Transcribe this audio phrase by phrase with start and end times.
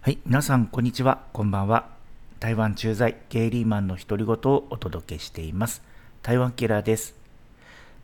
[0.00, 1.24] はい、皆さん、こんにちは。
[1.32, 1.88] こんばんは。
[2.38, 5.82] 台湾駐在ゲイリーマンの独り言をお届けしています。
[6.22, 7.16] 台湾キラーです。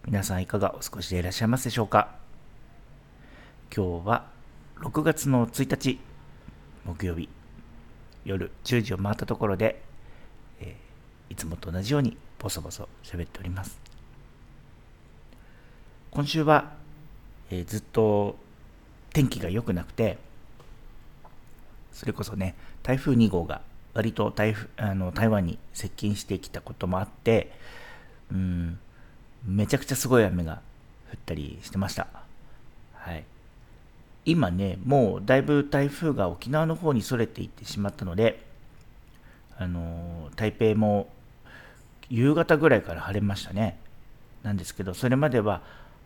[0.05, 2.17] 皆さん、いかがお過ごしでいらっしゃいますでしょうか
[3.75, 4.27] 今日は
[4.81, 6.01] 6月の1日、
[6.85, 7.29] 木曜日、
[8.25, 9.81] 夜10時を回ったところで、
[10.59, 13.79] えー、いつもと同じようにボソボソ喋っております。
[16.11, 16.73] 今週は、
[17.51, 18.37] えー、ずっと
[19.13, 20.19] 天気が良くなくて、
[21.95, 23.63] それこそね、台風2号が
[23.95, 27.53] 割と台あの台湾に接近してきたこともあって、
[28.31, 28.79] うん、
[29.47, 30.61] めちゃくちゃすごい雨が
[31.13, 32.09] 降ったりしてました。
[32.95, 33.25] はい。
[34.27, 38.45] 今ね、もうだいぶ台風が沖縄の方にそれていってしまったので、
[39.57, 41.09] あの台北も
[42.11, 43.79] 夕方ぐらいから晴れましたね。
[44.43, 45.63] なんですけど、それまでは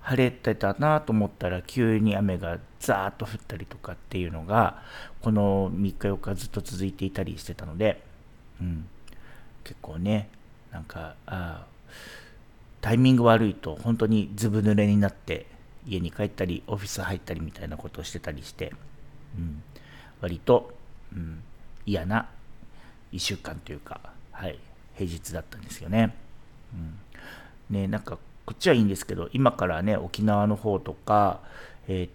[0.09, 4.83] 晴れてたなと思ったら急に雨がザーッと降ったりとかっていうのが
[5.21, 8.03] この3日4日ずっと続いていたりしてたので、
[8.59, 8.89] うん、
[9.65, 10.31] 結構ね
[10.73, 11.67] なんかあ
[12.81, 15.45] タイミング悪いと本当にずぶ濡れになって
[15.87, 18.73] 家に帰ったりオフィス入ったりみたいなことをしてたりして、
[19.37, 19.63] うん、
[20.23, 20.73] 割と、
[21.13, 21.43] うん、
[21.85, 22.31] 嫌な
[23.13, 24.01] 1週間というか、
[24.33, 24.59] はい、
[24.95, 26.15] 平日だったんですよね。
[27.71, 28.19] うん、ねなんか
[28.49, 31.41] こっちはいいんですけど、今からね、沖縄の方とか、
[31.87, 32.09] え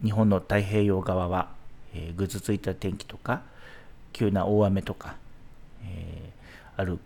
[0.00, 1.50] ー、日本の太平洋側は、
[1.92, 3.42] えー、ぐずついた天気とか、
[4.14, 5.16] 急な大雨とか、
[5.84, 6.98] えー、ある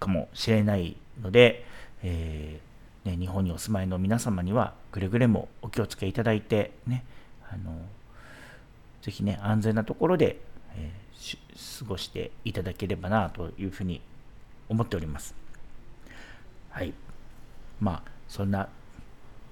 [0.00, 1.64] かもしれないので、
[2.02, 2.58] え
[3.04, 7.04] ね、日本にお住まいの皆様には、くれぐれもお気をつけいただいて、ね、
[7.48, 7.70] あの
[9.02, 10.40] ぜひね、安全なところで、
[10.74, 10.90] え
[11.78, 14.00] 過ごしていただければなというふうに
[14.68, 15.36] 思っております。
[16.70, 16.92] はい。
[17.80, 18.68] まあそんな、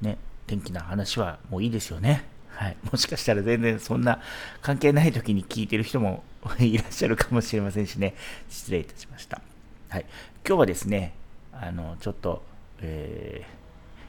[0.00, 2.24] ね、天気な話はもういいですよね。
[2.48, 2.76] はい。
[2.90, 4.20] もしかしたら全然そんな
[4.60, 6.24] 関係ない時に聞いてる人も
[6.58, 8.16] いらっしゃるかもしれませんしね。
[8.50, 9.40] 失礼いたしました。
[9.88, 10.06] はい。
[10.44, 11.14] 今日はですね、
[11.52, 12.42] あの、ちょっと、
[12.80, 13.46] え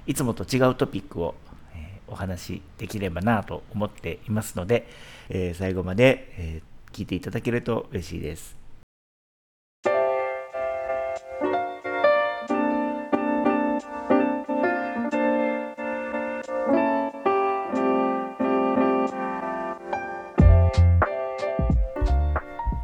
[0.07, 1.35] ー、いつもと違うトピックを、
[1.75, 4.89] えー、お話しできればなと思っていますので、
[5.29, 8.62] えー、最後まで、え聞いていただけると嬉しいです。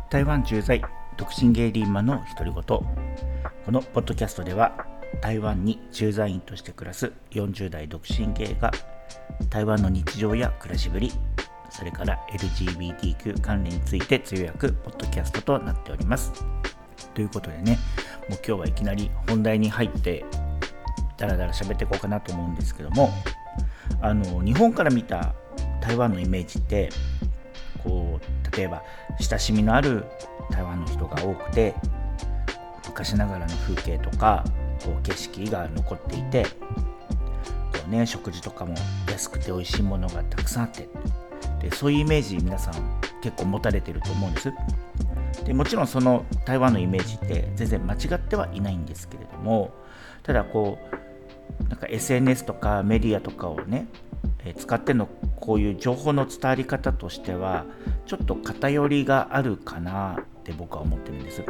[0.10, 0.82] 台湾駐在
[1.18, 2.64] 独身ゲイリーマの独り言。
[2.64, 4.88] このポッドキャストでは
[5.22, 8.72] 台湾に駐在員として暮らす40代独身ゲイが
[9.52, 11.12] 台湾の日常や暮らしぶり
[11.70, 16.44] それから LGBTQ 関連についてつぶやくポッドキャストとなっております。
[17.14, 17.78] ということでね
[18.28, 20.26] もう今日はいきなり本題に入って
[21.18, 23.12] だらだら喋っていこうかなと思うんですけども
[24.02, 25.36] あの日本から見た
[25.82, 26.90] 台湾のイメージって
[27.84, 28.84] こう例えば
[29.20, 30.06] 親しみのある
[30.50, 31.76] 台湾の人が多くて
[32.88, 34.44] 昔ながらの風景とか
[34.84, 36.50] こう景色が残っていてこ
[37.88, 38.76] う、ね、食事とかも
[39.10, 40.90] 安くて美味しいものがたくさんあって
[41.62, 44.54] でそういうイメージ皆さん結構持たれてると思うんです。
[45.46, 49.72] でもちろんその台湾のイメージって全然間違ってはいないんですけれども
[50.24, 50.78] ただこ
[51.62, 53.88] うなんか SNS とかメディアとかをね
[54.56, 55.08] 使っての
[55.40, 57.66] こういう情報の伝わり方としては
[58.06, 61.44] ちょっと偏りがあるかなって僕は思ってるんです。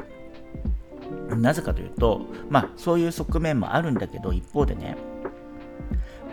[1.38, 4.98] なぜかというと、まあそういう側面もあるんだけど一方でね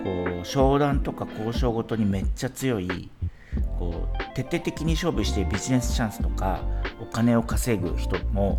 [0.02, 3.10] こう商談とか交渉ごとにめっちゃ強い
[3.78, 6.60] こう徹底的に勝負してビジネスチャンスとか
[7.00, 8.58] お金を稼ぐ人も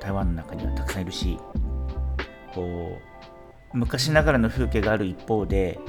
[0.00, 1.38] 台湾の中にはたくさんいるし
[2.54, 2.98] こ
[3.72, 5.80] う昔ながらの風景がある一方で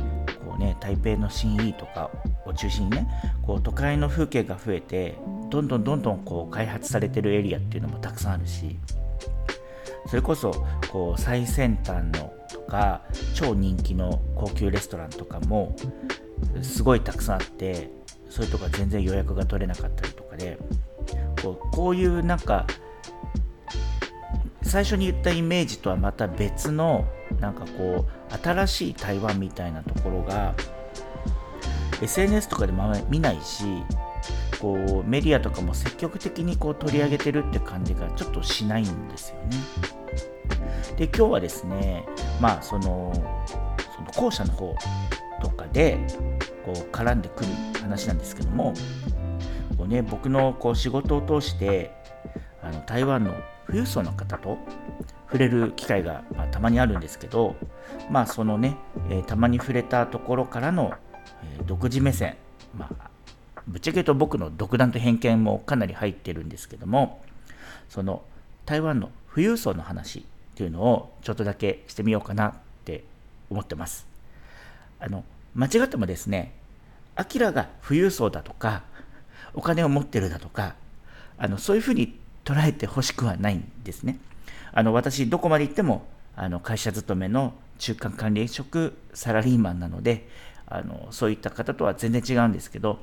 [0.57, 2.09] ね台北の新意とか
[2.45, 3.07] を中心にね
[3.41, 5.17] こう都会の風景が増えて
[5.49, 8.77] どんどんどんどんこう開発されてるエリアっていうのもたくさんあるし
[10.07, 13.01] それこそこう最先端のとか
[13.33, 15.75] 超人気の高級レストランとかも
[16.61, 17.89] すごいたくさんあって
[18.29, 20.58] そういうとこ全然予約が取れなかったりとかで
[21.41, 22.66] こうこういうなんか
[24.61, 27.05] 最初に言ったイメージとはまた別の
[27.40, 30.55] なんかこう新しい台湾みたいなところが
[32.02, 33.64] SNS とかでも見ないし
[34.59, 39.58] こうメディアとかも積極的にこう取り上げてるって感じがちょっとしないんですよね。
[40.97, 42.05] で今日はですね
[42.40, 43.14] まあその
[43.96, 44.76] その後者の方
[45.41, 45.97] とかで
[46.66, 47.49] こう絡んでくる
[47.82, 48.73] 話なんですけども
[49.78, 51.91] こう、ね、僕のこう仕事を通して
[52.61, 53.34] あの台湾の
[53.67, 54.58] 富裕層の方と
[55.25, 57.55] 触れる機会が、まあ、たまにあるんですけど、
[58.09, 58.77] まあそのね、
[59.09, 60.93] えー、たまに触れたところからの、
[61.43, 62.37] えー、独自目線、
[62.77, 63.09] まあ、
[63.67, 67.23] ぶっちゃけ言うと僕の独断と偏見もかなり入ってるんですけども
[67.89, 68.22] その
[68.66, 70.23] 台湾の富裕層の話っ
[70.55, 72.53] ていうのをちょっとだけしてみようかなっ
[72.85, 73.03] て
[73.49, 74.07] 思ってます。
[74.99, 75.23] あの
[75.53, 76.53] 間違ってもですね、
[77.16, 78.83] アキラが富裕層だとか、
[79.53, 80.75] お金を持ってるだとか、
[81.37, 84.17] あのそういうふうに捉えてほしくはないんですね。
[84.75, 86.05] あの私、どこまで行っても
[86.35, 90.27] あの会社勤めの中間管理職サラリーマンなので
[90.67, 92.99] あのそういった方とは全然違うんですけど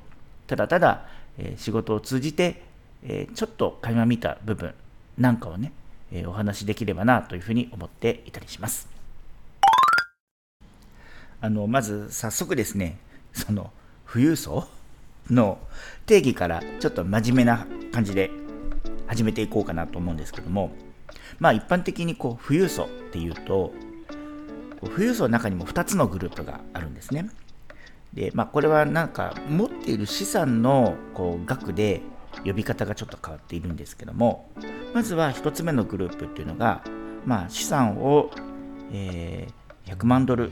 [0.46, 1.06] ただただ、
[1.38, 2.62] えー、仕事を通じて、
[3.02, 4.74] えー、ちょっと垣間見た部分
[5.16, 5.72] なんかをね、
[6.12, 8.88] えー、お話しできればなというふうに思っていたりします。
[11.40, 12.98] あのまず早速ですね
[13.32, 13.72] その
[14.06, 14.68] 富裕層
[15.30, 15.58] の
[16.06, 18.30] 定義からちょっと真面目な感じで
[19.06, 20.70] 始めていこうかなと思うんですけども
[21.38, 23.72] まあ一般的にこう富裕層っていうと
[24.80, 27.28] 富裕層の中にも2つのグループがあるんですね。
[28.12, 32.02] でまあこれはなんか持っている資産のこう額で
[32.44, 34.50] 呼び方がちょっと変わっているんですけども
[34.94, 36.82] まずは1つ目のグループっていうのが、
[37.24, 38.30] まあ、資産を、
[38.92, 40.50] えー、100万ドル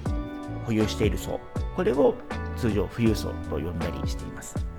[0.64, 1.40] 保有している層。
[1.76, 2.14] これを
[2.56, 4.69] 通常富裕層と呼んだりしています。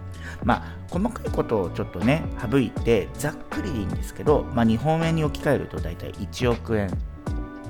[0.44, 6.90] まあ細かいことをちょっとね省いてざっくりでいいんですけど、まあ、日本円に置き換えると大体1億円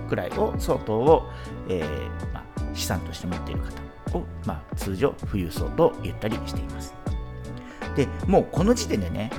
[0.10, 1.30] くらいを相当を、
[1.70, 6.94] えー、まあ、資産として持っている方を、まあ、通常富裕層と言ったりしています。
[7.96, 9.32] でもうこの時点でね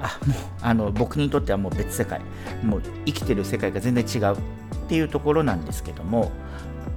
[0.00, 2.20] あもうあの僕にとってはもう別世界。
[2.62, 6.30] もう生きてる世界が全然違うっていうところなんですけども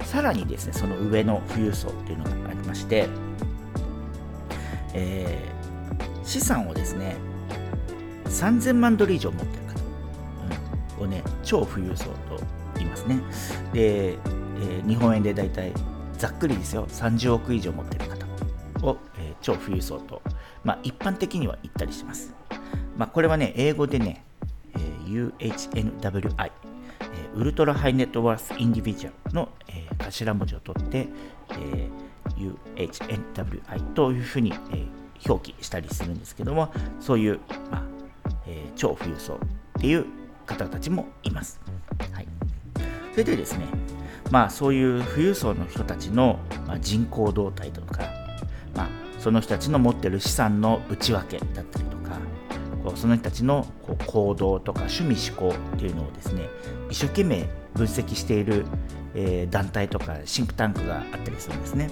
[0.04, 3.08] さらにですねその上の富裕層っていうのがありまして、
[4.94, 5.59] えー、
[6.30, 7.16] 資産をですね
[8.26, 9.80] 3000万ドル以上持ってる方、
[10.98, 12.40] うん、をね超富裕層と
[12.76, 13.20] 言いますね。
[13.72, 15.72] で、えー、日本円でだいたい
[16.16, 16.86] ざっくりですよ。
[16.86, 18.20] 30億以上持ってる方。
[18.82, 20.22] を、えー、超富裕層と、
[20.64, 22.34] まあ、一般的には言ったりします、
[22.96, 24.24] まあ、これはね英語でね、
[24.74, 26.50] えー、UHNWI
[27.34, 31.08] ウルトラハイネットワースインディビジュアルの、えー、頭文字を取って、
[31.50, 37.40] えー、UHNWI というふうに、えー、表記したりするんですけども、そういう、
[37.70, 37.82] まあ
[38.46, 39.38] えー、超富裕層っ
[39.80, 40.06] ていう
[40.46, 41.60] 方たちもいます。
[42.12, 42.28] はい、
[43.12, 43.66] それでですね、
[44.30, 48.02] まあ、そういう富裕層の人たちの、まあ、人口動態とか、
[48.74, 48.88] まあ、
[49.18, 52.18] その人たちの持ってる資産の内訳だったりとか、
[52.84, 56.48] こうその人たちのこう行動とか趣味思考っていうのをですね
[56.88, 58.64] 一生懸命分析している、
[59.14, 61.90] えー、団体とかシンクタンクがあったりするんですね。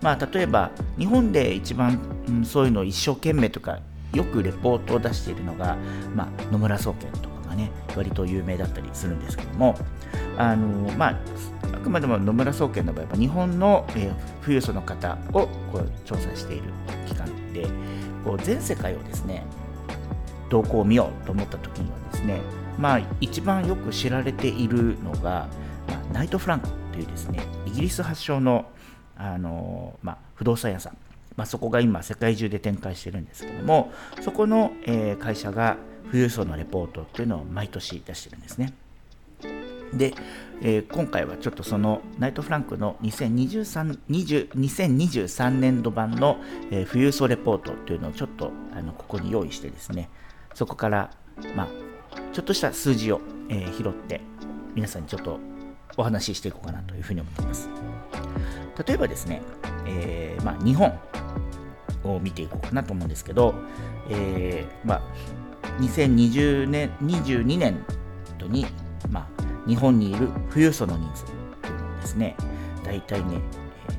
[0.00, 1.98] まあ、例えば日本で一番、
[2.28, 3.80] うん、そういうのを一生懸命とか
[4.12, 5.76] よくレポートを出しているのが、
[6.14, 9.76] まあ、野村総研とかがね割と有名だったりするんですけども
[10.36, 10.66] あの
[10.96, 11.18] まあ
[11.74, 16.64] あくまでも野村総研の場合は日本の、えー、富裕層の方をこう調査している
[17.06, 17.66] 機関で
[18.24, 19.44] こう全世界をですね
[20.48, 22.40] 動向を見ようと思った時にはですね
[22.78, 25.48] まあ一番よく知られているのが、
[25.88, 28.66] まあ、ナイト・フランクというですねイギリス発祥の
[29.18, 30.96] あの、まあ、不動産屋さん、
[31.36, 33.92] まあ、そこが今世界中で展開してるんですけども
[34.22, 35.76] そこの、えー、会社が
[36.06, 38.72] 富裕層のレポートっていうのを毎年出してるんですね。
[39.92, 40.14] で、
[40.60, 46.38] えー、今回はちょっとそのナイト・フランクの2023 2023年度版の、
[46.70, 50.10] えー、富裕層レポートというのをちょっとあのここに用意してですね
[50.54, 51.10] そこから、
[51.54, 51.68] まあ、
[52.32, 54.20] ちょっとした数字を、えー、拾って
[54.74, 55.38] 皆さんにちょっと
[55.96, 57.68] お話ししていこうかなというふうに思っています。
[58.86, 59.42] 例えばですね、
[59.86, 60.96] えー、まあ、日本
[62.04, 63.54] を見ていこうかなと思うんですけど、
[64.08, 65.02] えー、まあ、
[65.80, 67.84] 2020年、22年
[68.38, 68.66] 度に、
[69.10, 72.36] まあ、日本にいる富裕層の人数というのはですね、
[72.84, 73.40] 大体ね、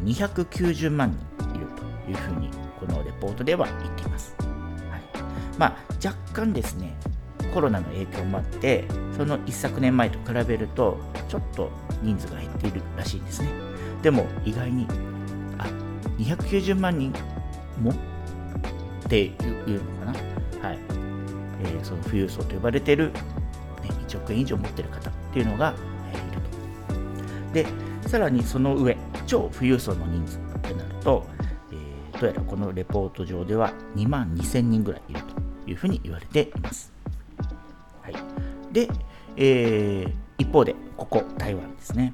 [0.04, 4.36] 290万人いるというふうに、このレポートでは言っています。
[4.90, 5.02] はい
[5.58, 6.96] まあ、若干ですね、
[7.54, 10.98] コロナの影響もあって、その一昨年前と比べると、
[11.30, 11.72] ちょっと
[12.02, 13.50] 人数が減っているらしいんですね。
[14.02, 14.86] でも、意外に、
[15.58, 15.68] あ、
[16.18, 17.14] 290万人
[17.82, 17.94] もっ
[19.08, 20.68] ていうのかな。
[20.68, 20.80] はい。
[21.62, 23.20] えー、その富裕層と呼ばれている、ね、
[24.08, 25.74] 1億円以上持っている方っていうのが、
[26.12, 26.42] えー、いる
[27.64, 28.04] と。
[28.04, 31.26] で、さらにその上、超富裕層の人数ってなると、
[31.72, 35.40] え、どうやらこのレポート上では2万2000人ぐらいいると。
[35.70, 36.92] いうふうに言われています。
[38.02, 38.16] はい、
[38.74, 38.90] で、
[39.38, 42.14] えー、一方で、ここ、台湾ですね。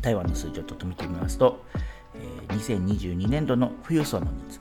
[0.00, 1.62] 台湾の数字をちょっと見てみますと、
[2.14, 4.60] えー、2022年度の富裕層の人数、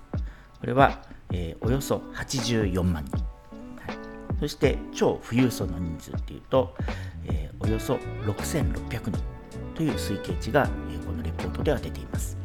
[0.59, 1.01] これは、
[1.31, 3.17] えー、およそ84万人。
[3.17, 3.97] はい、
[4.41, 6.75] そして、超富裕層の人数っていうと、
[7.25, 9.11] えー、およそ6600人
[9.73, 12.37] という推計値が、えー、このレポートでは出ています。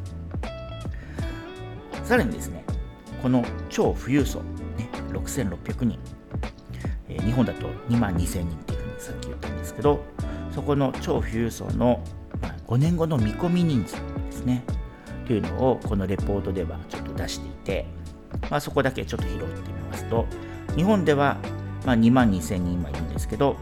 [2.04, 2.64] さらにですね、
[3.20, 4.42] この超富裕層、
[4.76, 5.98] ね、6600人、
[7.08, 10.04] え、日本だと2万2000人っていうふうにさっき言ったんですけど
[10.58, 12.02] そこの超富裕層の
[12.66, 14.64] 5年後の見込み人数ですね。
[15.24, 17.86] というのをこのレポートではちょっと出していて、
[18.50, 20.26] まあ、そこだけちょっと拾ってみますと
[20.74, 21.36] 日本では
[21.86, 23.56] ま2万2000人今いるんですけど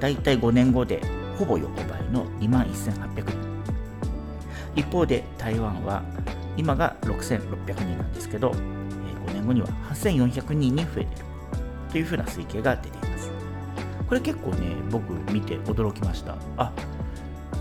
[0.00, 1.00] 大体5年後で
[1.38, 3.38] ほぼ横ばいの2万1800人。
[4.74, 6.02] 一方で台湾は
[6.56, 11.06] 今が6600人なんですけど5年後には8400人に増えている
[11.92, 13.11] というふうな推計が出ています。
[14.12, 16.36] これ結構ね僕見て驚きました。
[16.58, 16.70] あ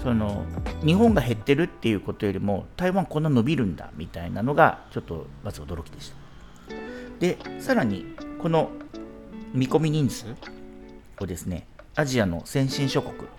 [0.04, 0.44] その
[0.86, 6.16] 日本が減ってるっていうことよりも台湾こんな伸びるんだみたいなのがちょっとまず驚きでした。
[7.22, 8.70] でさらにこの
[9.54, 10.26] 見込み人数
[11.22, 13.30] をですねアジアの先進諸国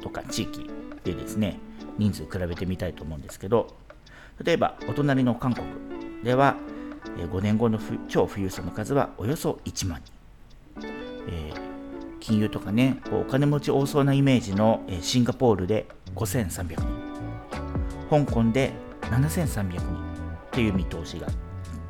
[0.00, 0.70] とか地域
[1.02, 1.58] でですね
[1.98, 3.74] 人数比べてみたいと思うんですけど
[4.40, 5.66] 例えばお隣の韓国
[6.22, 6.54] では
[7.16, 10.00] 5年後の超富裕層の数はおよそ1万
[10.78, 10.86] 人、
[11.26, 11.71] えー、
[12.22, 16.76] 金融とかねこうお金持ち多そうなイメージのシンガポールで5300人。
[18.08, 19.82] 香港で7300人。
[20.52, 21.26] という見通しが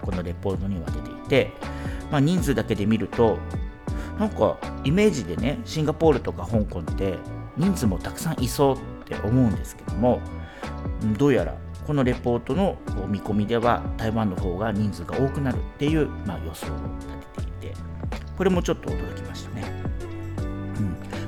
[0.01, 1.53] このレポートには出ていて、
[2.11, 3.39] まあ、人数だけで見ると
[4.19, 7.19] なんかイメージでねシンガポールとか香港って
[7.57, 10.21] 人数もたくさんいそうって思うんですけども
[11.19, 17.09] どうやらこのレポートの見込みでは台湾の方が人数が多くなるっていう、まあ、予想を立
[17.43, 17.93] てていて。
[18.37, 19.65] これもちょっと驚きましたね、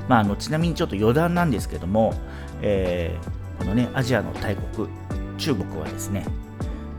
[0.07, 2.13] まあ、あのちなみにちょっと余談なんですけども、
[2.61, 4.87] えー、このねアジアの大国
[5.37, 6.25] 中国はですね、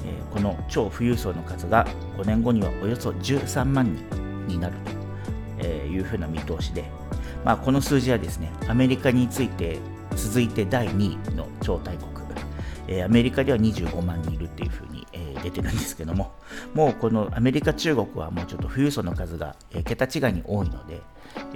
[0.05, 1.87] えー、この超富裕層の数が
[2.17, 4.75] 5年後にはおよそ13万人になる
[5.61, 6.85] というふうな見通しで、
[7.45, 9.79] まあ、この数字はですねアメリカについて
[10.15, 12.17] 続いて第2位の超大国
[12.89, 16.33] えアメリカでは25万人いるっていうふうに、え出てるんですけども、
[16.75, 21.01] もうこのアメリカ、中国はもうちょっと富裕層の数が、え桁違いに多いので、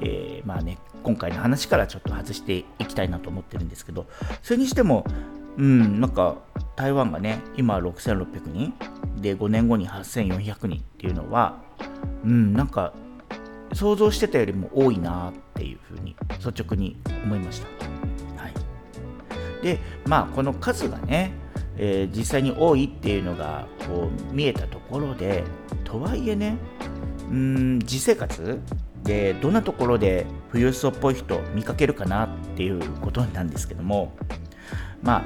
[0.00, 4.06] えー、まあね、今回の話からちょっと外していきたいなと思ってるんですけど、
[4.42, 5.04] それにしても、
[5.56, 6.36] うん、なんか
[6.76, 8.74] 台湾がね、今6600人、
[9.20, 11.62] で5年後に8400人っていうのは、
[12.24, 12.92] うん、なんか
[13.72, 17.68] 想像してたよりも多いなっていうふうに率直に思いました。
[18.42, 18.54] はい
[19.62, 21.32] でまあこの数がね、
[21.76, 25.44] えー、実際に多いっていうのがこう見えたところで
[25.84, 26.56] とはいえね
[27.30, 28.60] うん実生活
[29.04, 34.12] でどんなところで富裕層っぽい人見かけるかなっていうことなんですけども
[35.02, 35.22] まあ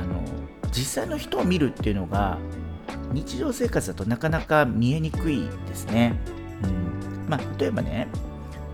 [0.00, 0.22] あの
[0.70, 2.38] 実際の人を見るっていうのが
[3.12, 6.18] 日常生活だとなかなか見えにくいですね。
[6.62, 8.08] うんまあ、例えばね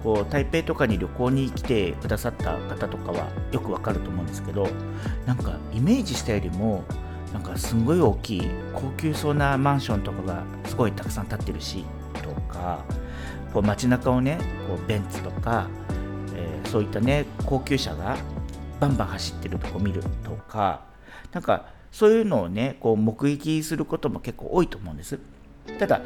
[0.03, 4.69] こう台北とかに旅行に来てくださった方とかはよくわかると思うんですけど
[5.27, 6.85] なんかイメージしたよりも
[7.33, 11.85] なんかすんごい大きい高級そうなマンションとかがすごいたくさん建ってるし
[12.23, 12.85] とか
[13.55, 15.69] こう街中をねこうベンツとか、
[16.35, 18.17] えー、そういったね高級車が
[18.81, 20.83] バンバン走ってるとこ見るとか
[21.33, 25.21] なんかそういうのをねこう目撃することも結構多いと思うんです。
[25.79, 26.03] ただ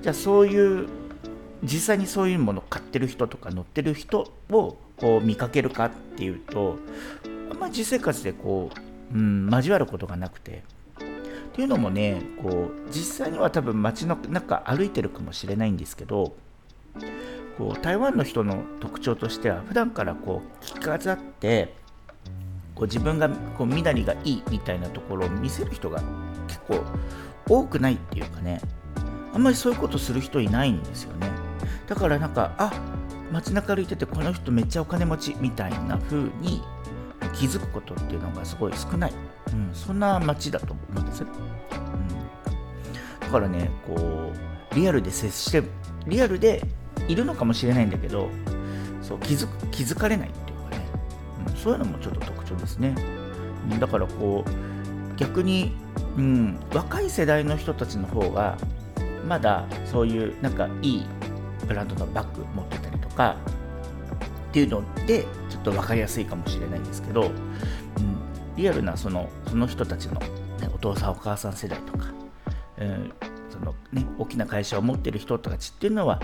[0.00, 0.88] じゃあそういう
[1.64, 6.78] 実際にそういうものを買ってる人とか乗ってる人をこう見かけるかっていうと
[7.50, 8.70] あんまり実生活でこ
[9.12, 10.62] う、うん、交わることがなくて
[11.02, 16.36] っていうのもねこう実際には多分街の中歩いてるかもしれないんですけど
[17.58, 21.74] こう台湾の人の特徴としては普段からこう着飾って
[22.74, 26.02] こう自分がこう身なりがいいみたいなところを見せる人が
[26.46, 26.84] 結構
[27.48, 28.60] 多くないっていうかね。
[29.32, 31.30] あんまりそういうことする人いないんですよね。
[31.86, 32.72] だからなんかあ
[33.30, 36.62] 街中歩いててこの人めっちゃお金持ちみたいな風に
[37.34, 39.12] 気づくことっていうのがすごい少ない、
[39.52, 41.20] うん、そんな街だと思うんです。
[41.20, 44.32] よ、うん、だからねこ
[44.72, 45.62] うリアルで接して
[46.06, 46.62] リアルで
[47.08, 48.28] いるのかもしれないんだけど
[49.02, 50.84] そう気づ気づかれないっていうかね、
[51.48, 52.94] うん、そういうのもちょっと特徴ですね。
[53.80, 55.72] だからこう逆に、
[56.16, 58.56] うん、若い世代の人たちの方が
[59.26, 61.06] まだそういうなんかいい
[61.66, 63.36] ブランドのバッグ持ってたりとか
[64.48, 67.32] っていうのでちょっと分かりやすいかもしれないんですけど、うん、
[68.56, 72.06] リアルなそのその人たちの、ね、お父さんお母さん世代とか、
[72.78, 73.12] うん、
[73.66, 76.20] のね、大きな会社を持ってる人たちっていうのは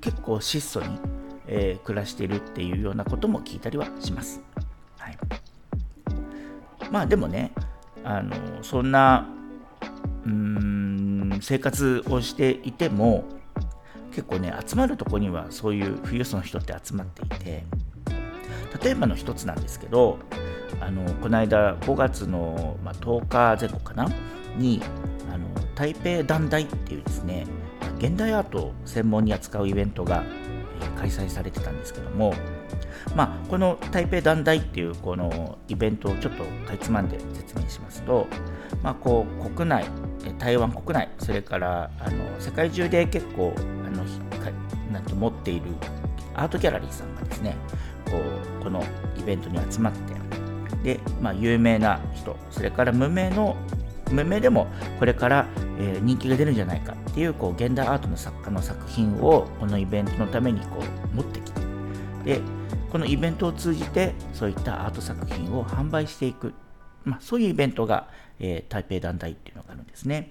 [0.00, 0.98] 結構質素に、
[1.46, 4.40] えー、暮らしているっていうようなことも聞いたりはします。
[4.98, 5.18] はい、
[6.90, 7.52] まあでもね
[8.04, 9.28] あのそんな
[10.24, 13.24] うん生活をしていても
[14.10, 17.64] 結構ね集まるとこにはそういう富裕層の人って集まっていて
[18.82, 20.18] 例えばの一つなんですけど
[20.80, 24.08] あのこの間5月の、まあ、10日前後かな？
[24.56, 24.80] に
[25.32, 27.46] あの台北団大っていうですね
[27.98, 30.22] 現代アートを専門に扱うイベントが、
[30.96, 32.34] 開催されてたんですけども、
[33.14, 38.26] まあ、この台北団大っていうこのイベントをちょっとかいつまんで説明しますと、
[38.82, 39.86] まあ、こう国内
[40.38, 44.04] 台湾国内それからあの世界中で結構あの
[44.92, 45.66] なんと持っている
[46.34, 47.56] アートギャラリーさんがですね
[48.04, 48.12] こ
[48.60, 48.82] うこの
[49.18, 50.14] イベントに集まって
[50.86, 53.56] で、まあ、有名な人それから無名の
[54.12, 54.68] 無名でも
[55.00, 55.48] これから、
[55.80, 60.80] え、人気が出るんじゃないかっていうこう現代アートの作家の作品をこのイベントのためにこ
[61.12, 61.60] う持ってきて
[62.24, 62.40] で
[62.92, 66.54] このイベントを通じてそういったアート作品を販売していく、
[67.04, 70.30] まあ、そういうイベントが、えー、台北団体っていうのがあるんですね。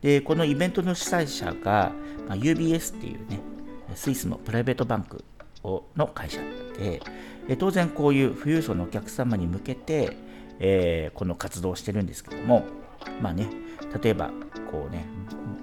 [0.00, 1.90] でこのイベントの主催者が、
[2.28, 3.40] まあ、UBS っていうね
[3.96, 5.24] スイスのプライベートバンク
[5.64, 6.40] をの会社
[6.78, 7.00] で
[7.48, 10.16] え当然こういう富裕層のお客様に向けて、
[10.58, 12.64] えー、この活動をしてるんですけども
[13.20, 13.48] まあね
[14.02, 14.30] 例えば
[14.70, 15.06] こうね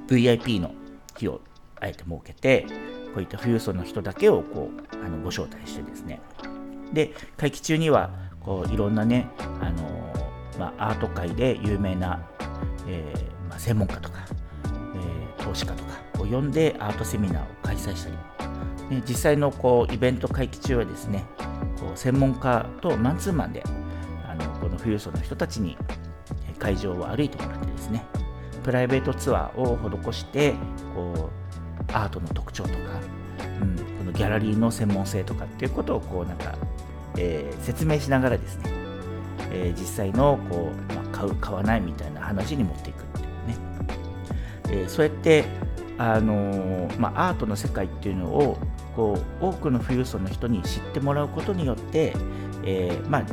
[0.07, 0.73] VIP の
[1.17, 1.41] 日を
[1.79, 2.65] あえて設けて
[3.13, 6.21] こういった富裕層の人だけをこうあのご招待してですね。
[6.93, 8.09] で会期中には
[8.39, 9.27] こういろんなね、
[9.61, 12.25] あのー、まあ、アート界で有名な、
[12.87, 14.25] えー、まあ、専門家とか、
[14.95, 18.09] えー、投資家とかを呼んでアートセミナーを開催した
[18.89, 21.25] りで実際のこうイベント会期中はですね
[21.95, 23.63] 専門家とマンツーマンで
[24.27, 25.77] あのこの富裕層の人たちに
[26.57, 28.05] 会場を歩いてもらってですね
[28.63, 30.53] プライベートツアーを施して
[30.93, 31.29] こ
[31.87, 32.75] うアートの特徴とか、
[33.61, 36.55] うん、このギャラリーの専門性とかっていうことをこうなんか、
[37.17, 38.63] えー、説明しながらですね、
[39.51, 43.57] えー、実際のこう、まあ、買う買わないみたいな話に持っていくっていうね、
[44.69, 45.45] えー、そうやって
[45.97, 48.57] あのまあ、アートの世界っていうのを
[48.99, 52.13] こう多くの富裕層の人に知ってもらうことによって、
[52.65, 53.29] えー、まあね、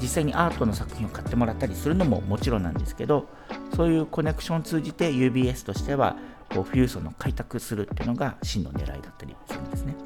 [0.00, 3.26] 実際にアートの作品を買ってもらったりするのももちろんなんですけど
[3.74, 6.16] そういうコネクションを通じて UBS としては
[6.54, 9.96] こう富裕層の開拓するっていうのが真の狙いだったりするんですね。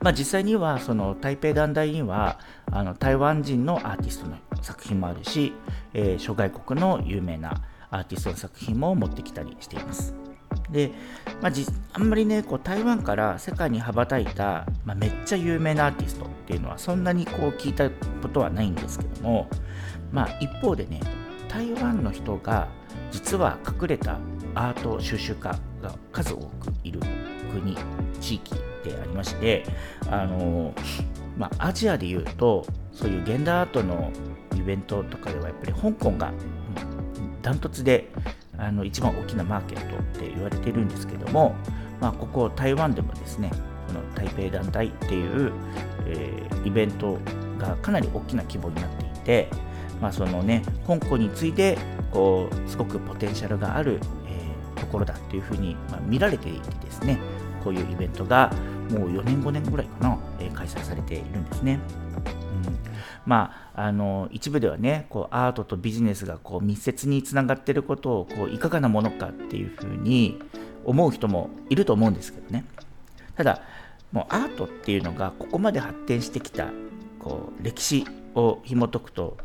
[0.00, 2.38] まあ、実際にはその台北団体には
[2.72, 5.52] あの台湾人のアーティストの作品もあるし、
[5.92, 10.25] えー、諸外国の有名なアーティストの作品も持ってきたりしています。
[10.70, 10.90] で、
[11.40, 11.52] まあ、
[11.92, 19.48] あんまりねこう台湾から世界に羽ばたいた、まあ、めっちゃ有名なアーティストっていうのはそんなにこう聞いたことはないんですけども、
[20.12, 21.00] まあ、一方でね
[21.48, 22.68] 台湾の人が
[23.10, 24.18] 実は隠れた
[24.54, 25.50] アート収集家
[25.82, 27.00] が数多くいる
[27.52, 27.76] 国
[28.20, 29.64] 地域でありまして
[30.10, 30.74] あの、
[31.36, 34.10] まあ、アジアでいうとそういう現代アートの
[34.54, 36.32] イベントとかではやっぱり香港が
[37.42, 38.10] ダントツで
[38.58, 41.54] あの一番大きなマーケットって言われてるんですけども、
[42.00, 43.50] まあ、ここ台湾でもですね
[43.86, 45.52] この台北団体っていう、
[46.06, 47.18] えー、イベント
[47.58, 49.48] がかなり大きな規模になっていて、
[50.00, 51.78] まあ、そのね香港に次いで
[52.10, 57.18] こうすごくポテンシャルがある、えー、ところだっていうふうに、まあ、見られていてですね
[57.62, 58.52] こういうイベントが
[58.90, 61.80] もう4年5年ぐらいかな、えー、開催されているんですね。
[63.24, 70.38] まあ、あの一部ではねこうアートとビジネスがこう密接につながってることをこういかがなものかっていうふうに
[70.84, 72.64] 思う人もいると思うんですけどね。
[73.36, 73.62] ただ
[74.12, 76.70] もうアートっていうのがここまで発展してきた
[77.18, 79.36] こう歴史を紐解くと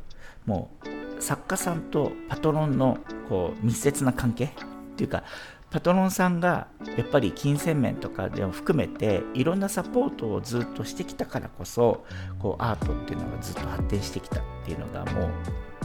[0.46, 0.70] も
[1.18, 2.98] う作家さんとパトロンの
[3.30, 4.50] こう密接な関係っ
[4.96, 5.24] ていうか
[5.72, 12.06] パトロンさんがやっぱり金銭面とかでも含めていろんなサポートをずっとしてきたからこそ
[12.40, 15.30] こうアートっていうのがずっと発展してきたっていうのがもう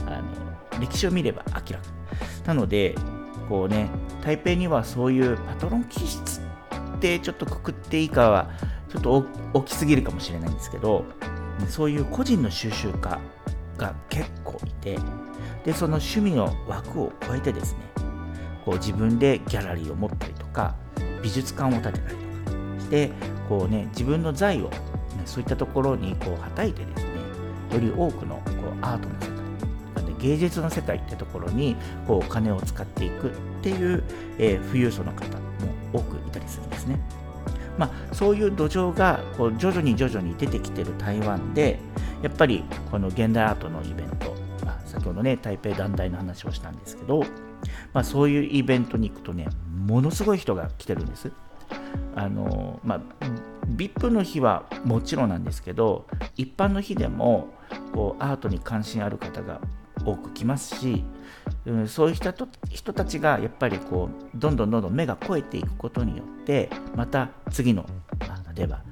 [0.07, 1.85] あの歴史を見れば明らか。
[2.47, 2.97] なので
[3.49, 3.89] こうね
[4.23, 6.41] 台北にはそういうパトロン気質
[6.97, 8.51] ってちょっとくくっていいかは
[8.89, 11.05] ちょっと大きすぎるかもしれないんですけど
[11.69, 13.21] そういう個人の収集家
[13.77, 14.99] が結構いて
[15.65, 18.06] でその趣味の枠を超えてですね
[18.67, 20.75] こう自分でギャラリーを持ったりとか
[21.23, 23.11] 美術館を建てたりとかして
[23.49, 24.79] こう、ね、自分の財を、ね、
[25.25, 27.11] そういったところにこうはたいてですね
[27.73, 29.37] より多くのこうアートの世界
[30.19, 31.77] 芸術の世界ってところに
[32.07, 34.03] こうお金を使っていくっていう、
[34.39, 35.43] えー、富裕層の方も
[35.93, 36.99] 多くいたりするんですね。
[37.79, 41.79] まあ、そういう土壌がこう徐々に徐々に出てきてる台湾で
[42.23, 47.23] やっぱりこの現代アートのイベント、まあ、先ほどね台北団体の話をしたんですけど
[47.93, 49.49] まあ、そういうイベントに行くとね
[49.87, 51.31] ものすごい人が来てるんです。
[52.15, 53.01] あのまあ、
[53.77, 57.49] VIP の日はもちろんなんですけど一般の日でも
[57.93, 59.61] こうアートに関心ある方が
[60.05, 61.05] 多く来ますし、
[61.67, 67.85] うん、そういう人と人たちがやっぱりこうどんどんどんどん目が肥えていくことによってまた次の、
[68.29, 68.83] まあ、例えば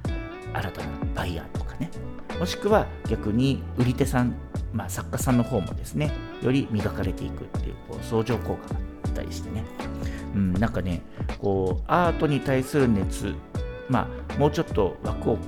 [0.53, 1.91] 新たなバイヤーとかね
[2.39, 4.35] もしくは逆に売り手さん、
[4.75, 6.11] まあ、作家さんの方もですね
[6.43, 9.65] より磨かれていくっていうこう相乗効果があったりしてね、
[10.35, 11.01] うん、なんかね
[11.39, 13.35] こうアートに対する熱
[13.89, 15.39] まあもうちょっと枠を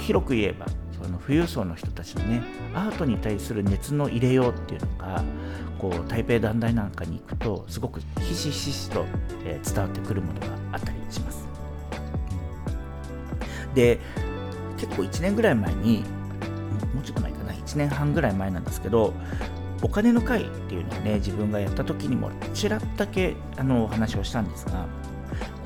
[0.00, 2.42] 広く言えばその富裕層の人たちのね
[2.74, 5.24] アートに対する熱の入れようっていうのが
[5.78, 9.04] こう台北団体なんかに行くとすごくひしひしと、
[9.44, 11.46] え、伝わってくるものがあったりします。
[13.74, 14.00] で
[14.78, 16.02] 結構1年ぐらい前に
[16.94, 17.35] もうちょっと前
[17.66, 19.12] 1年半ぐらい前なんですけど
[19.82, 24.86] お金の会っていうのをね自分がやった時にもちらっとだけあのお話をしたんですが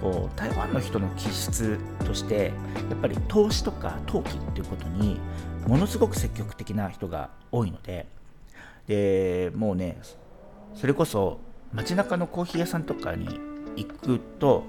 [0.00, 2.52] こう台湾の人の気質として
[2.90, 5.20] やっぱり投資とか投機っていうことに
[5.66, 8.06] ものすごく積極的な人が多いので
[8.86, 10.00] でもうね
[10.74, 11.38] それこそ
[11.72, 13.28] 街中のコーヒー屋さんとかに
[13.76, 14.64] 行くと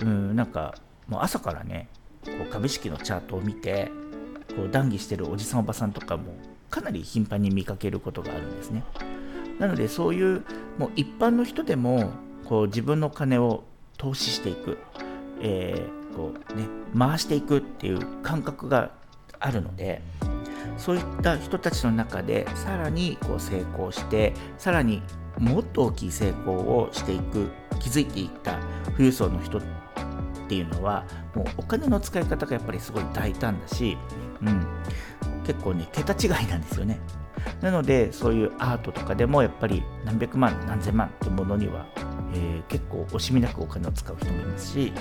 [0.00, 0.74] うんなんか
[1.08, 1.88] もう朝からね
[2.24, 3.90] こう株式のチャートを見て
[4.56, 6.34] こう談義してるおじさんおばさんとかも
[6.70, 8.82] かなり頻繁に見かけることがあるんですね。
[9.58, 10.44] なのでそういう
[10.78, 12.10] もう一般の人でも
[12.44, 13.64] こう自分の金を
[13.96, 14.78] 投資していく、
[15.40, 16.66] えー、こうね、
[16.96, 18.90] 回していくっていう感覚が
[19.38, 20.02] あるので
[20.76, 25.02] そういった人たちの中でさらにこう成功してさらに
[25.38, 28.58] もっと大きい成功をしていく気づいていった
[28.92, 29.62] 富裕層の人っ
[30.48, 33.98] ていうのはもうお金の使い方がやっぱりすごい大胆だし、
[34.42, 34.66] うん、
[35.44, 37.00] 結構ね桁違いなんですよね。
[37.60, 41.86] なのでそういうアートとかでもやっぱり何百万何千万ってものには
[42.36, 44.92] えー、結構惜しみなくお金を使う人もいますし、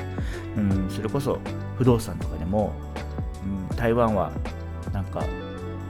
[0.58, 1.40] うん、それこそ
[1.78, 2.74] 不動産とかでも、
[3.44, 4.32] うん、台湾は
[4.94, 5.24] なんか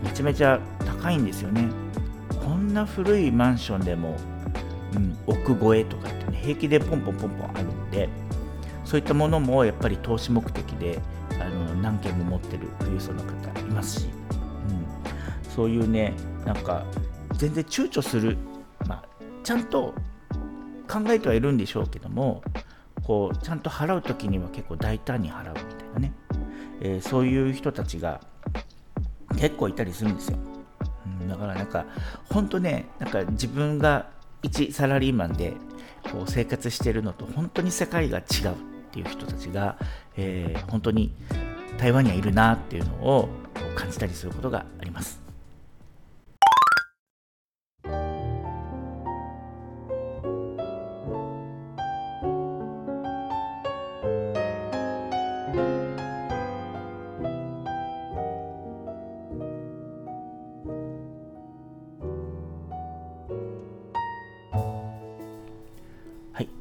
[0.04, 1.70] めちゃめちゃ高いんですよね。
[2.44, 4.18] こんな古いマンションでも、
[4.96, 8.10] うん、億超えとかって、ね、平気でポンポンポンポンあるんで
[8.84, 11.00] そういったものもやっぱり投資目的で
[11.40, 16.14] あの何件も持ってる富裕層の方いますし、うん、そういうね
[16.46, 16.86] なんか
[17.34, 18.38] 全然躊躇する、
[18.88, 19.06] まあ、
[19.44, 19.94] ちゃんと
[20.88, 22.42] 考えてはいるんでしょうけども
[23.04, 26.14] こうちゃんと払う時には結構大胆に払うみたいなね、
[26.82, 28.22] えー、そういう人たちが
[29.38, 30.38] 結構いたりするんですよ、
[31.22, 31.86] うん、だからなんか
[32.32, 34.10] 本当ねなんか自分が
[34.44, 35.54] 一サラリーマンで
[36.12, 38.75] こう生活してるのと本当に世界が違う。
[38.96, 39.76] っていう人たちが、
[40.16, 41.12] えー、本当に
[41.78, 43.28] 台湾にはいるなっていうのを
[43.76, 45.26] 感じたりすることがあります。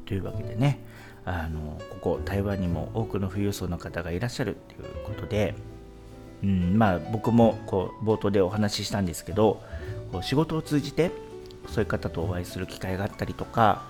[0.05, 0.79] というわけでね
[1.25, 5.55] あのここ台湾にも多くの富裕層の方がいらっしゃるということで、
[6.43, 9.61] うんまあ、僕もこう冒頭でお話ししたんですけど
[10.11, 11.11] こう仕事を通じて
[11.67, 13.83] そういう方とお会いする機会があったりとか、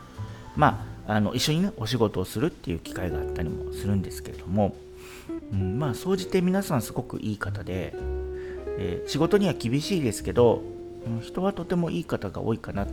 [0.56, 4.76] まあ、あの一緒に、ね、お仕事をするっていう機会があったりもするんですけれども、
[5.52, 7.94] うん、まあ総じて皆さんすごくいい方で、
[8.78, 10.64] えー、仕事には厳しいですけど
[11.22, 12.88] 人はとてもいい方が多いかなっ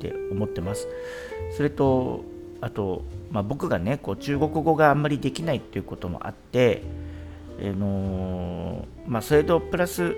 [0.00, 0.88] て思ってます。
[1.56, 2.24] それと
[2.62, 6.82] あと、まあ、僕がねこう中国語があんまりできないっていうこともあって、
[7.58, 10.16] えー、のまあ、それとプラス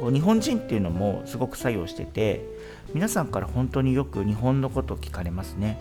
[0.00, 2.44] こう日本人っていうのもすごく作用してて
[2.92, 5.78] 皆さんから本当によく日本のことを聞かれますね。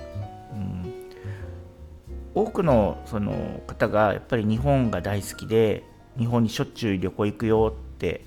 [0.54, 0.94] うん。
[2.36, 5.84] 多くのその方がやっぱり日本が大好きで
[6.20, 8.24] 日本にしょっちゅう旅行行くよって、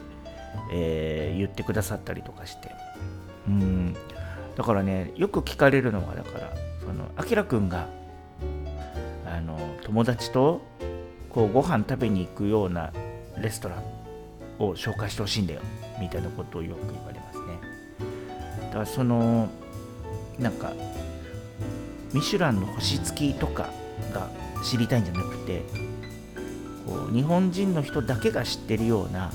[0.73, 2.73] えー、言ってくださったりとかして。
[3.47, 3.95] うん。
[4.57, 7.87] だからねよく聞かれるのはだからそのあきらくんが
[9.25, 10.61] あの友達と
[11.29, 12.93] こうご飯食べに行くような
[13.39, 13.85] レストラン
[14.59, 15.61] を紹介してほしいんだよ
[16.01, 17.61] みたいなことをよく言われますね。
[18.63, 19.49] だからその
[20.41, 20.73] なんか
[22.13, 23.71] ミシュランの星付きとか
[24.13, 24.29] が
[24.65, 25.63] 知りたいんじゃなくて
[26.89, 29.31] こう日本人の人だけが知ってるような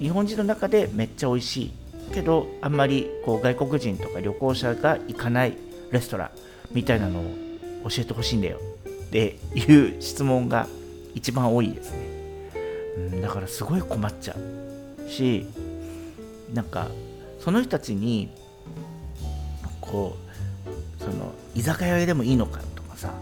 [0.00, 1.72] 日本人の中でめっちゃ美味しい
[2.12, 5.56] けどあんまりこう外国人とか旅行者が行かない
[5.92, 6.30] レストラン
[6.72, 7.24] みたいなのを
[7.88, 8.58] 教えてほしいんだよ。
[8.86, 10.66] っていう質問が
[11.14, 11.98] 一番多いですね、
[12.96, 15.46] うん、だからすごい困っちゃうし
[16.54, 16.88] なんか
[17.38, 18.30] その人たちに
[19.82, 20.16] こ
[20.98, 23.12] うその居酒屋でもいいのかとかさ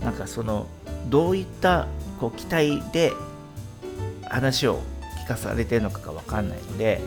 [0.00, 0.66] なんかその
[1.10, 3.12] どういったこう期待で
[4.30, 4.80] 話を
[5.24, 7.00] 聞かされてるのかが分かんないので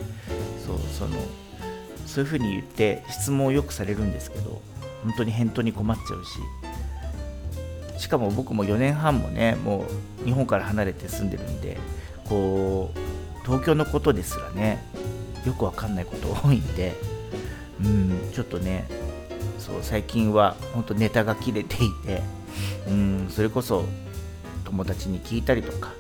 [0.66, 1.18] そうその
[2.06, 4.62] そういうふうに言って質問をよくされるんですけど
[5.04, 6.40] 本当に返答に困っちゃうし。
[7.98, 9.86] しかも僕も4年半もねも
[10.22, 11.78] う日本から離れて住んでるんで
[12.26, 14.84] こう東京のことですらね
[15.46, 16.94] よくわかんないこと多いんで
[17.84, 18.88] うんちょっとね
[19.58, 22.22] そう最近は本当ネタが切れていて
[22.88, 23.86] うんそれこそ
[24.66, 25.92] 友達に聞いたりとか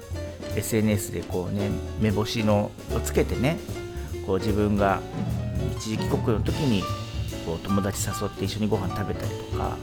[0.56, 3.58] SNS でこうね目星のをつけてね
[4.26, 5.02] こう自分が
[5.78, 6.84] 一時帰国の時に
[7.48, 9.78] こう友達誘って一緒にご飯食べたりとか、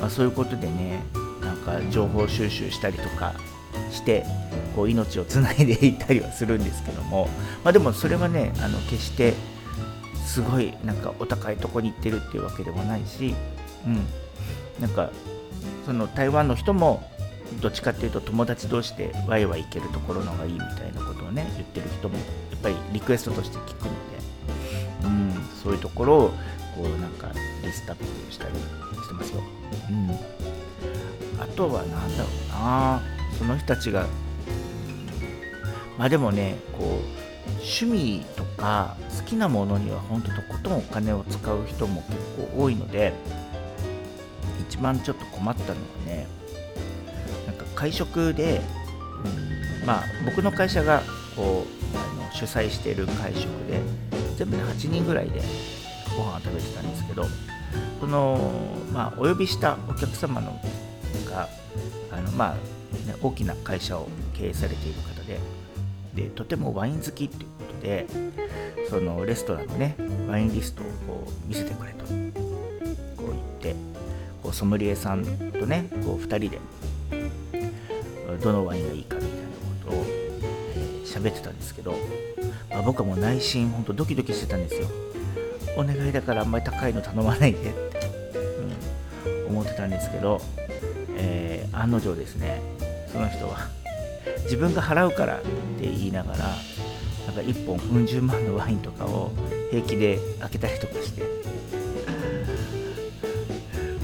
[0.00, 1.02] まあ、そういうことでね
[1.42, 3.34] なんか情報収集したりとか
[3.90, 4.24] して
[4.74, 7.28] こう命をつないでいたりはするんですけども、
[7.62, 9.34] まあ、でもそれはねあの決して
[10.24, 13.34] すごいなんかお高いとこに行ってるっていうわけでもないし、
[13.86, 14.06] うん、
[14.80, 15.10] なんか
[15.84, 17.08] その台湾の人も
[17.60, 22.22] どっちかっていうと友達同士でワイワイ行けるところの方がいいみたいなことをね言ってる人もや
[22.56, 26.30] っぱりリクエストとして聞くので、うん、そういうところを
[26.74, 27.30] こうなんか
[27.62, 29.42] リストアップしたりしてますよ。
[29.90, 30.10] うん、
[31.40, 33.02] あとは何だろうな。
[33.38, 34.06] その人たちが、
[35.98, 37.24] まあでもねこう
[37.64, 42.18] 趣味とか好きなものには本当とことんお金を使う人も結
[42.52, 43.12] 構多いので
[44.68, 46.26] 一番ちょっと困ったのはね
[47.46, 48.60] なんか会食で、
[49.80, 51.02] うん、まあ僕の会社が
[51.36, 53.80] こうあの主催している会食で
[54.36, 55.40] 全部で8人ぐらいで
[56.16, 57.26] ご飯を食べてたんですけど
[58.00, 58.52] その、
[58.92, 60.60] まあ、お呼びしたお客様の
[61.30, 61.48] が
[62.10, 62.54] あの、まあ
[63.06, 65.38] ね、大きな会社を経営されている方で
[66.14, 68.06] でとてもワイン好きっていうことで
[68.88, 69.96] そのレストランのね
[70.28, 73.74] ワインリストをこう見せてくれとこう言って
[74.42, 76.60] こうソムリエさんとねこう2人で
[78.42, 79.36] どのワインがいいかみたいな
[79.88, 80.04] ことを
[81.04, 81.94] 喋、えー、ってたんですけど、
[82.70, 84.88] まあ、僕はもう内心ほんとドキドキしてたんですよ。
[85.76, 88.10] お願いだからあんまり高いの頼まないでって、
[89.28, 90.40] うん、思ってたんですけど、
[91.16, 92.60] えー、案の定ですね
[93.12, 93.68] その人は
[94.44, 95.48] 自分が払うからって
[95.80, 96.38] 言いながら
[97.26, 99.32] なんか1本うん十万のワインとかを
[99.70, 101.22] 平気で開けたりとかして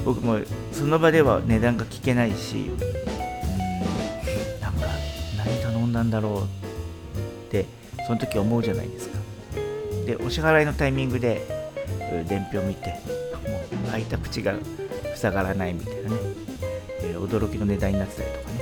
[0.05, 0.39] 僕も
[0.73, 2.79] その場では値段が聞けないしうん
[4.61, 4.87] なんか
[5.37, 7.67] 何頼んだんだろうって
[8.07, 9.19] その時思うじゃないですか。
[10.07, 11.60] でお支払いのタイミングで
[12.29, 14.55] 伝票見てもう開いた口が
[15.15, 16.17] 塞がらないみたいなね、
[17.03, 18.61] えー、驚きの値段になってたりとかね。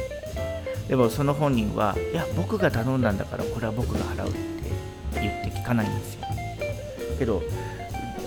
[0.89, 4.39] でもその本人はいや僕が頼んだんだからこれは僕が払うって
[5.21, 6.27] 言って聞かないんですよ。
[7.19, 7.43] けど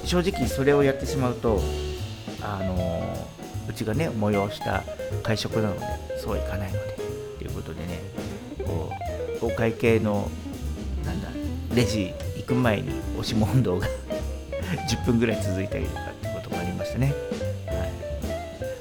[0.03, 1.59] 正直それをやってしまうと
[2.41, 3.01] あの
[3.67, 4.83] うちがね催した
[5.23, 5.85] 会食なので
[6.19, 6.97] そうはいかないので
[7.39, 7.99] ということでね
[8.65, 8.91] こ
[9.41, 10.29] うお会計の
[11.05, 11.29] なんだ
[11.73, 13.87] レジ行く前に押し問答が
[14.77, 17.13] 10分ぐらい続いたりとかってこともありましたね、
[17.67, 17.91] はい。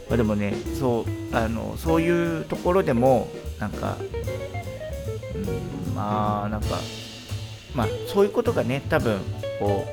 [0.09, 3.97] まあ、でもねそうあのそういうところでもなんか、
[5.35, 6.79] うん、まあなんか
[7.75, 9.21] まあそういうことがね多分
[9.59, 9.87] こ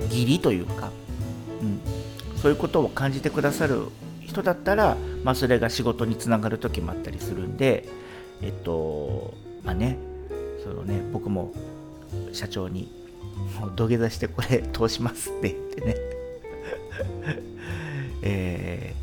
[0.00, 0.90] う義理というか、
[1.60, 1.80] うん、
[2.36, 3.86] そういうことを感じてくださる
[4.20, 7.88] 人だったら、まあ、それが仕事につながる時もあったりするんで
[8.42, 9.98] えっとまあね
[10.62, 11.52] そのね僕も
[12.32, 13.05] 社長に
[13.60, 15.96] もう土下座してこれ通しますって言ってね。
[18.22, 18.94] え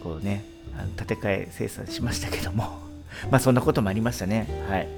[0.00, 0.44] ー、こうね
[0.96, 2.88] 建て替え生産しましたけども。
[3.30, 4.46] まあそんなこともありましたね。
[4.68, 4.88] はい。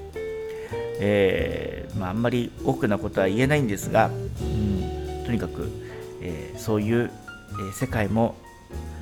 [1.03, 5.67] えー、まあ、あんまり多くなことは言えないんですが、うん、とにかく、
[6.21, 7.09] えー、そういう、
[7.69, 8.35] え、世界も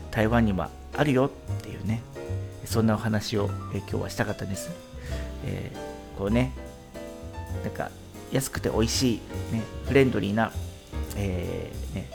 [0.09, 2.01] 台湾にはあるよっていうね
[2.63, 4.69] そんなお話を、え今日はしたかったです、
[5.45, 5.71] え
[6.17, 6.53] こうね
[7.63, 7.91] なんか
[8.31, 10.51] 安くて美味しい、ね、フレンドリーな、
[11.15, 12.09] えね、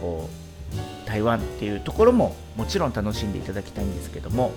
[0.00, 4.52] こう台湾っていうところももちろん楽しんでいただきたいんですけども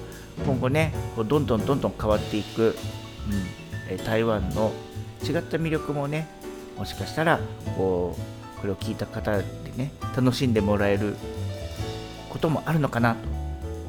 [0.46, 2.76] 今後ねこうどんどんどんどん変わっていく、
[3.90, 4.72] うん、台湾の
[5.24, 6.28] 違った魅力もね
[6.78, 7.40] もしかしたら
[7.78, 8.16] こ
[8.58, 9.44] うこれを聞いた方で
[9.76, 11.16] ね楽しんでもらえる
[12.30, 13.20] こともあるのかなと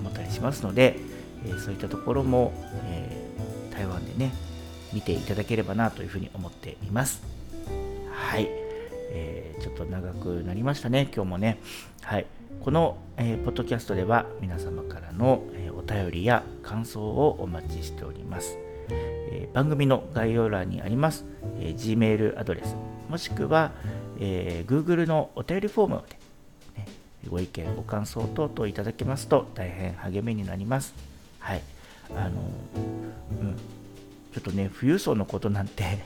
[0.01, 0.99] 思ったりしますので、
[1.45, 2.53] えそういったところも、
[2.87, 4.33] えー、台湾でね
[4.93, 7.23] 見ていただければなというふうに思っています。
[8.13, 8.49] はい、
[9.11, 11.59] えー、ちょっと長くなりましたね、今日もね。
[12.03, 12.27] はい。
[12.65, 18.59] この、えー、ポッドキャストでは皆様からの、えー、お便りや感想をお待ちしております。
[18.91, 21.25] えー、番組の概要欄にあります、
[21.61, 22.77] え Gmail アドレス、
[23.09, 23.73] もしくは、
[24.19, 26.17] え Google のお便りフォームで、
[26.81, 26.89] ね、
[27.29, 30.93] ご意見、ご感想等々いただけますと大変励みになります。
[31.39, 31.63] はい。
[32.17, 32.43] あの、
[34.33, 35.99] ちょっとね、富裕層のことなんて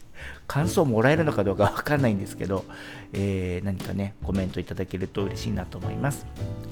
[0.46, 2.64] 感想もらえるのかどうかわかんないんですけど、
[3.12, 6.26] えー、何かね、コメントいただけると嬉しいなと思います。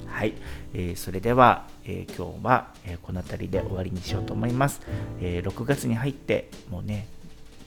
[0.07, 0.33] はい、
[0.73, 4.81] えー、それでは、えー、今日は、えこの辺りで終わりにしようと思います、
[5.21, 7.07] え6月に入って、もうね、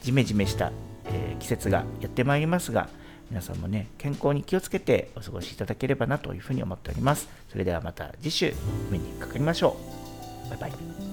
[0.02, 0.72] ジメジメした、
[1.06, 2.88] え、季節がやってまいりますが
[3.32, 7.28] 皆さんもね健康に気をつけてお過ごしいただければなというふうに思っております。
[7.50, 8.52] それではまた次週
[8.90, 9.76] 目にかかりましょ
[10.46, 10.50] う。
[10.50, 11.11] バイバイ。